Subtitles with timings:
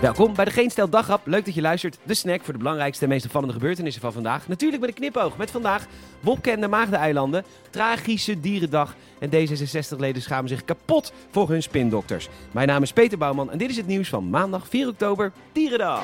[0.00, 1.26] Welkom bij de Geen Stel Dagrap.
[1.26, 1.98] Leuk dat je luistert.
[2.02, 4.48] De snack voor de belangrijkste en meest opvallende gebeurtenissen van vandaag.
[4.48, 5.36] Natuurlijk met een knipoog.
[5.36, 5.86] Met vandaag
[6.20, 7.44] Wopke en de Maagdeneilanden.
[7.70, 8.94] Tragische dierendag.
[9.18, 12.28] En D66-leden schamen zich kapot voor hun spindokters.
[12.52, 16.02] Mijn naam is Peter Bouwman en dit is het nieuws van maandag 4 oktober, Dierendag.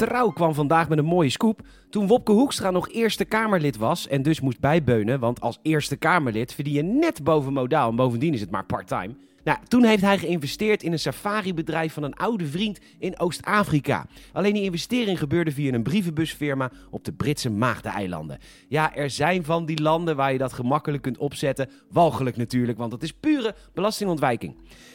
[0.00, 1.60] Trouw kwam vandaag met een mooie scoop.
[1.90, 6.54] Toen Wopke Hoekstra nog Eerste Kamerlid was en dus moest bijbeunen, want als Eerste Kamerlid
[6.54, 9.14] verdien je net boven modaal en bovendien is het maar part-time.
[9.44, 14.06] Nou, toen heeft hij geïnvesteerd in een safari-bedrijf van een oude vriend in Oost-Afrika.
[14.32, 18.38] Alleen die investering gebeurde via een brievenbusfirma op de Britse Maagdeneilanden.
[18.68, 21.70] Ja, er zijn van die landen waar je dat gemakkelijk kunt opzetten.
[21.90, 24.54] Walgelijk natuurlijk, want dat is pure belastingontwijking.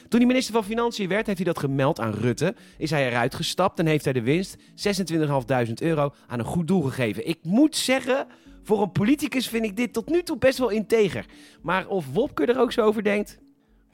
[0.09, 2.55] Toen hij minister van Financiën werd, heeft hij dat gemeld aan Rutte.
[2.77, 6.82] Is hij eruit gestapt en heeft hij de winst, 26.500 euro, aan een goed doel
[6.82, 7.27] gegeven.
[7.27, 8.27] Ik moet zeggen,
[8.63, 11.26] voor een politicus vind ik dit tot nu toe best wel integer.
[11.62, 13.40] Maar of Wopke er ook zo over denkt,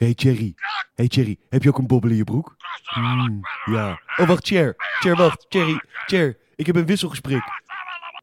[0.02, 0.56] Hey Thierry.
[0.96, 2.56] Hey Thierry, heb je ook een bobbel in je broek?
[2.96, 4.02] Mm, ja.
[4.18, 4.74] Oh, wacht, Cher.
[4.78, 5.46] Cher, wacht.
[5.50, 7.42] Thierry, Cher, ik heb een wisselgesprek.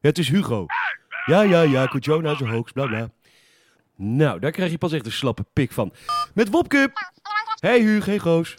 [0.01, 0.67] Het is Hugo.
[1.27, 3.11] Ja, ja, ja, ik Jonas hoogst, bla bla.
[3.97, 5.93] Nou, daar krijg je pas echt een slappe pik van.
[6.35, 6.93] Met Wopke.
[7.61, 8.55] Hey Hugo, hey Goos.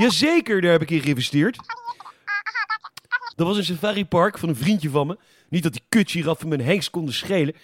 [0.00, 1.56] Jazeker, daar heb ik in geïnvesteerd.
[3.36, 5.18] Dat was een safaripark van een vriendje van me.
[5.48, 7.54] Niet dat die kutgiraffen mijn hengst konden schelen.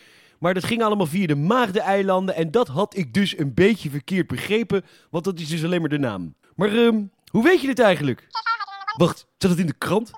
[0.41, 4.27] Maar dat ging allemaal via de Maagdeneilanden en dat had ik dus een beetje verkeerd
[4.27, 6.35] begrepen, want dat is dus alleen maar de naam.
[6.55, 8.27] Maar ehm, hoe weet je dit eigenlijk?
[8.97, 10.11] Wacht, zat het in de krant?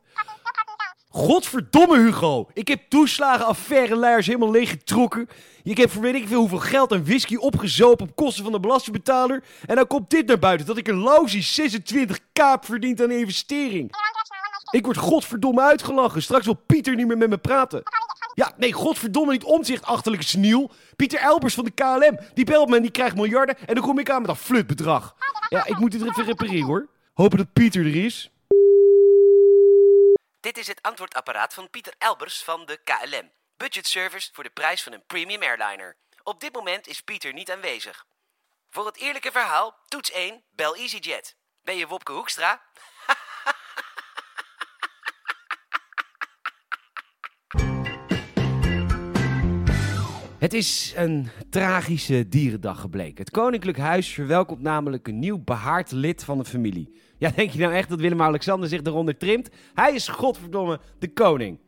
[1.08, 5.28] Godverdomme Hugo, ik heb toeslagen, affaire, leiders helemaal leeggetrokken.
[5.62, 8.60] Ik heb voor weet ik veel hoeveel geld en whisky opgezopen op kosten van de
[8.60, 9.44] belastingbetaler.
[9.66, 13.90] En dan komt dit naar buiten, dat ik een lousy 26 kaap verdient aan investering.
[14.70, 17.82] Ik word godverdomme uitgelachen, straks wil Pieter niet meer met me praten.
[18.34, 20.70] Ja, nee, godverdomme niet omzicht, achterlijke sniel.
[20.96, 23.58] Pieter Elbers van de KLM, die belt me en die krijgt miljarden.
[23.66, 25.16] En dan kom ik aan met dat flutbedrag.
[25.48, 26.88] Ja, ik moet dit even repareren hoor.
[27.14, 28.30] Hopen dat Pieter er is.
[30.40, 33.30] Dit is het antwoordapparaat van Pieter Elbers van de KLM.
[33.56, 35.96] Budgetservice voor de prijs van een premium airliner.
[36.22, 38.06] Op dit moment is Pieter niet aanwezig.
[38.70, 41.36] Voor het eerlijke verhaal, toets 1, bel EasyJet.
[41.62, 42.62] Ben je Wopke Hoekstra?
[50.42, 53.16] Het is een tragische dierendag gebleken.
[53.16, 56.94] Het Koninklijk Huis verwelkomt namelijk een nieuw behaard lid van de familie.
[57.18, 59.48] Ja, denk je nou echt dat Willem-Alexander zich eronder trimt?
[59.74, 61.58] Hij is godverdomme de koning.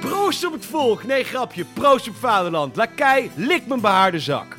[0.00, 1.04] Proost op het volk!
[1.04, 1.64] Nee, grapje.
[1.64, 2.76] Proost op vaderland.
[2.76, 4.56] Lakai, lik mijn behaarde zak.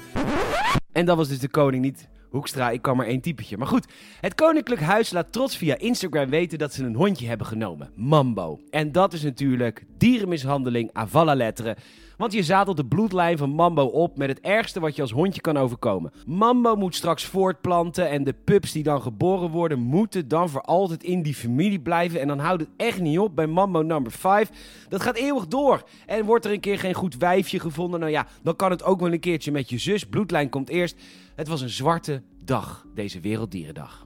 [0.92, 2.08] En dat was dus de koning niet.
[2.30, 3.58] Hoekstra, ik kan maar één typetje.
[3.58, 3.86] Maar goed,
[4.22, 7.92] het Koninklijk Huis laat trots via Instagram weten dat ze een hondje hebben genomen.
[7.96, 8.60] Mambo.
[8.70, 11.78] En dat is natuurlijk dierenmishandeling à la lettre.
[12.18, 15.42] Want je zadelt de bloedlijn van Mambo op met het ergste wat je als hondje
[15.42, 16.12] kan overkomen.
[16.26, 21.04] Mambo moet straks voortplanten en de pups die dan geboren worden moeten dan voor altijd
[21.04, 22.20] in die familie blijven.
[22.20, 24.50] En dan houdt het echt niet op bij Mambo number 5.
[24.90, 25.84] Dat gaat eeuwig door.
[26.06, 29.00] En wordt er een keer geen goed wijfje gevonden, nou ja, dan kan het ook
[29.00, 30.06] wel een keertje met je zus.
[30.06, 30.96] Bloedlijn komt eerst.
[31.36, 34.06] Het was een zwarte dag, deze Werelddierendag.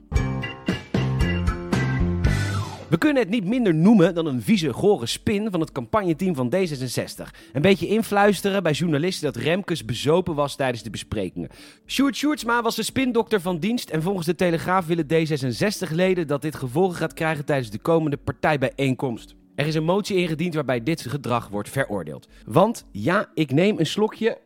[2.92, 6.54] We kunnen het niet minder noemen dan een vieze, gore spin van het campagneteam van
[6.56, 7.30] D66.
[7.54, 11.50] Een beetje influisteren bij journalisten dat Remkes bezopen was tijdens de besprekingen.
[11.86, 16.56] Sjoerd Sjoerdsma was de spindokter van dienst en volgens de Telegraaf willen D66-leden dat dit
[16.56, 19.36] gevolgen gaat krijgen tijdens de komende partijbijeenkomst.
[19.56, 22.28] Er is een motie ingediend waarbij dit gedrag wordt veroordeeld.
[22.46, 24.38] Want ja, ik neem een slokje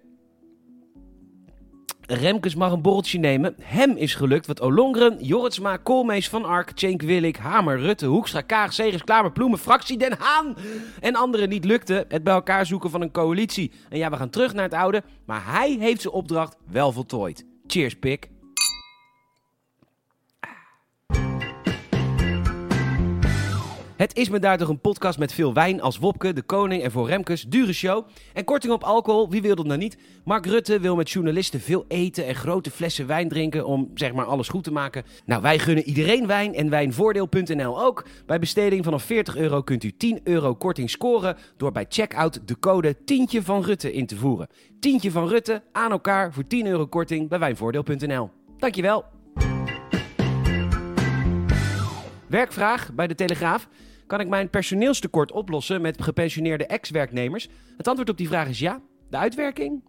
[2.08, 3.56] Remkes mag een borreltje nemen.
[3.62, 8.74] Hem is gelukt wat Olongren, Jorritsma, Koolmees, Van Ark, Cenk Willik, Hamer, Rutte, Hoekstra, Kaag,
[8.74, 10.56] Segers, Klamer, Ploemen, Fractie, Den Haan
[11.02, 12.06] en anderen niet lukte.
[12.08, 13.72] Het bij elkaar zoeken van een coalitie.
[13.90, 17.46] En ja, we gaan terug naar het oude, maar hij heeft zijn opdracht wel voltooid.
[17.68, 18.30] Cheers, pik.
[23.96, 26.92] Het is me daar toch een podcast met veel wijn als Wopke, de koning en
[26.92, 28.08] voor Remkes, dure show.
[28.34, 29.98] En korting op alcohol, wie wil dat nou niet?
[30.24, 34.26] Mark Rutte wil met journalisten veel eten en grote flessen wijn drinken om zeg maar
[34.26, 35.04] alles goed te maken.
[35.26, 38.06] Nou, wij gunnen iedereen wijn en wijnvoordeel.nl ook.
[38.26, 42.60] Bij besteding vanaf 40 euro kunt u 10 euro korting scoren door bij checkout de
[42.60, 44.48] code Tientje van Rutte in te voeren.
[44.80, 48.30] Tientje van Rutte aan elkaar voor 10 euro korting bij wijnvoordeel.nl.
[48.58, 49.15] Dankjewel.
[52.36, 53.68] Werkvraag bij de Telegraaf.
[54.08, 57.48] Kan ik mijn personeelstekort oplossen met gepensioneerde ex-werknemers?
[57.78, 58.82] Het antwoord op die vraag is ja.
[59.10, 59.84] De uitwerking?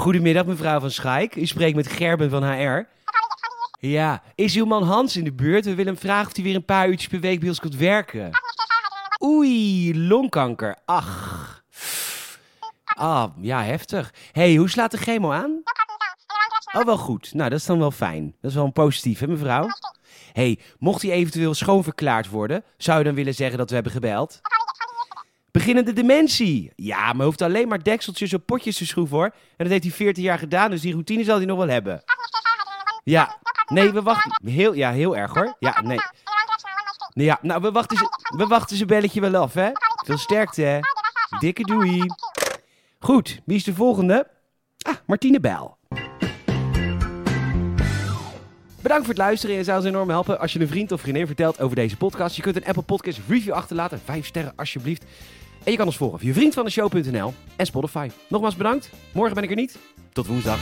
[0.00, 1.36] Goedemiddag mevrouw van Schaik.
[1.36, 2.88] U spreekt met Gerben van HR.
[3.78, 5.64] Ja, is uw man Hans in de buurt?
[5.64, 7.76] We willen hem vragen of hij weer een paar uurtjes per week bij ons komt
[7.76, 8.30] werken.
[9.24, 10.76] Oei, longkanker.
[10.84, 11.64] Ach.
[12.84, 14.14] Ah, ja, heftig.
[14.32, 15.62] hey, hoe slaat de chemo aan?
[16.78, 17.34] Oh, wel goed.
[17.34, 18.34] Nou, dat is dan wel fijn.
[18.40, 19.68] Dat is wel een positief, hè, mevrouw?
[20.32, 24.40] hey, mocht hij eventueel schoonverklaard worden, zou je dan willen zeggen dat we hebben gebeld?
[25.50, 26.72] Beginnende dementie.
[26.74, 29.24] Ja, maar hoeft alleen maar dekseltjes op potjes te schroeven, hoor.
[29.26, 32.02] En dat heeft hij 14 jaar gedaan, dus die routine zal hij nog wel hebben.
[33.04, 33.36] Ja,
[33.66, 34.50] nee, we wachten.
[34.50, 35.56] Heel, ja, heel erg, hoor.
[35.58, 35.98] Ja, nee.
[37.12, 38.06] Ja, nou, we wachten, ze,
[38.36, 39.70] we wachten zijn belletje wel af, hè.
[40.04, 40.78] Veel sterkte, hè.
[41.38, 42.06] Dikke doei.
[42.98, 44.30] Goed, wie is de volgende?
[44.82, 45.78] Ah, Martine Bijl.
[48.86, 51.00] Bedankt voor het luisteren en het zou ons enorm helpen als je een vriend of
[51.00, 52.36] vriendin vertelt over deze podcast.
[52.36, 55.04] Je kunt een Apple Podcast review achterlaten, 5 sterren alsjeblieft.
[55.64, 58.10] En je kan ons volgen via vriendvandeshow.nl en Spotify.
[58.28, 58.90] Nogmaals bedankt.
[59.12, 59.78] Morgen ben ik er niet.
[60.12, 60.60] Tot woensdag.